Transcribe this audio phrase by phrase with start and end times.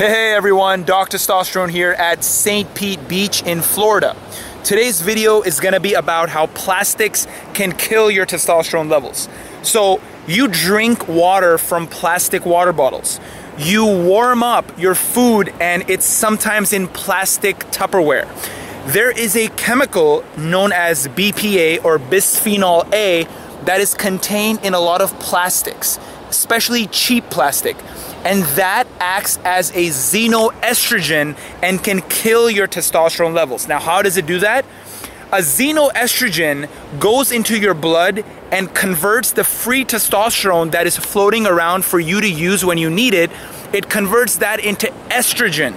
[0.00, 1.18] Hey everyone, Dr.
[1.18, 2.74] Testosterone here at St.
[2.74, 4.16] Pete Beach in Florida.
[4.64, 9.28] Today's video is gonna be about how plastics can kill your testosterone levels.
[9.60, 13.20] So, you drink water from plastic water bottles.
[13.58, 18.26] You warm up your food and it's sometimes in plastic Tupperware.
[18.94, 23.26] There is a chemical known as BPA or bisphenol A
[23.66, 25.98] that is contained in a lot of plastics,
[26.30, 27.76] especially cheap plastic
[28.24, 33.66] and that acts as a xenoestrogen and can kill your testosterone levels.
[33.66, 34.64] Now, how does it do that?
[35.32, 41.84] A xenoestrogen goes into your blood and converts the free testosterone that is floating around
[41.84, 43.30] for you to use when you need it.
[43.72, 45.74] It converts that into estrogen.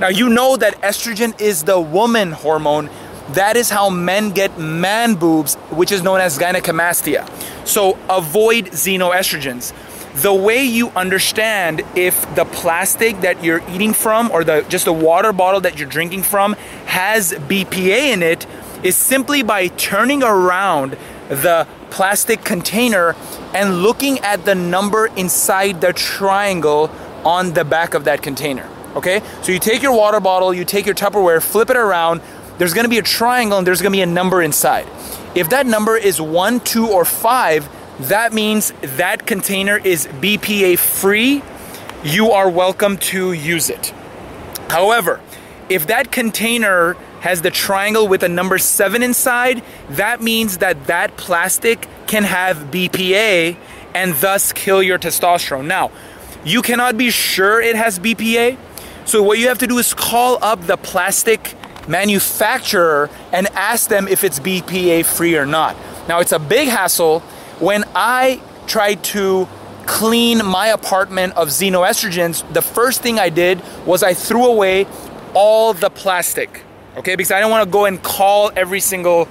[0.00, 2.90] Now, you know that estrogen is the woman hormone.
[3.30, 7.26] That is how men get man boobs, which is known as gynecomastia.
[7.66, 9.72] So, avoid xenoestrogens
[10.16, 14.92] the way you understand if the plastic that you're eating from or the just the
[14.92, 16.54] water bottle that you're drinking from
[16.86, 18.46] has BPA in it
[18.82, 20.96] is simply by turning around
[21.28, 23.14] the plastic container
[23.52, 26.90] and looking at the number inside the triangle
[27.24, 28.68] on the back of that container.
[28.94, 29.20] Okay?
[29.42, 32.22] So you take your water bottle, you take your Tupperware, flip it around,
[32.56, 34.86] there's gonna be a triangle and there's gonna be a number inside.
[35.34, 37.68] If that number is one, two, or five,
[38.00, 41.42] that means that container is BPA free.
[42.04, 43.94] You are welcome to use it.
[44.68, 45.20] However,
[45.68, 51.16] if that container has the triangle with a number seven inside, that means that that
[51.16, 53.56] plastic can have BPA
[53.94, 55.66] and thus kill your testosterone.
[55.66, 55.90] Now,
[56.44, 58.58] you cannot be sure it has BPA.
[59.06, 61.54] So, what you have to do is call up the plastic
[61.88, 65.76] manufacturer and ask them if it's BPA free or not.
[66.08, 67.22] Now, it's a big hassle
[67.60, 69.48] when I tried to
[69.86, 74.86] clean my apartment of xenoestrogens, the first thing I did was I threw away
[75.34, 76.62] all the plastic.
[76.96, 79.28] Okay, because I don't want to go and call every single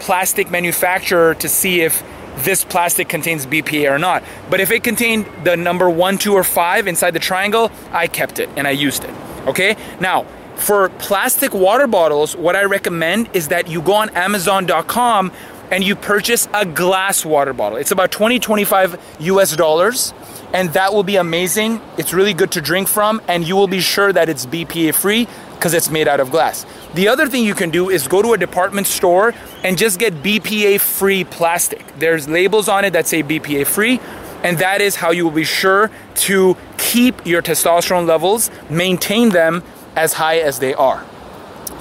[0.00, 2.02] plastic manufacturer to see if
[2.38, 4.22] this plastic contains BPA or not.
[4.48, 8.38] But if it contained the number one, two, or five inside the triangle, I kept
[8.38, 9.10] it and I used it.
[9.46, 10.24] Okay, now
[10.58, 15.32] for plastic water bottles, what I recommend is that you go on Amazon.com
[15.70, 17.78] and you purchase a glass water bottle.
[17.78, 20.14] It's about 20, 25 US dollars,
[20.52, 21.80] and that will be amazing.
[21.96, 25.28] It's really good to drink from, and you will be sure that it's BPA free
[25.54, 26.64] because it's made out of glass.
[26.94, 30.14] The other thing you can do is go to a department store and just get
[30.22, 31.84] BPA free plastic.
[31.98, 34.00] There's labels on it that say BPA free,
[34.42, 39.62] and that is how you will be sure to keep your testosterone levels, maintain them
[39.96, 41.04] as high as they are.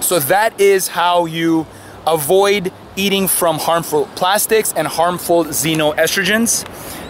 [0.01, 1.67] So that is how you
[2.07, 6.65] avoid eating from harmful plastics and harmful xenoestrogens.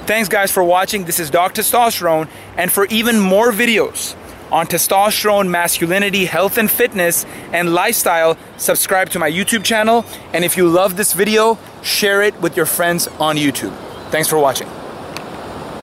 [0.06, 1.06] Thanks guys for watching.
[1.06, 1.62] This is Dr.
[1.62, 2.28] Testosterone
[2.58, 4.16] and for even more videos
[4.52, 10.06] on testosterone, masculinity, health and fitness, and lifestyle, subscribe to my YouTube channel.
[10.34, 13.75] And if you love this video, share it with your friends on YouTube.
[14.09, 14.76] Thanks for watching.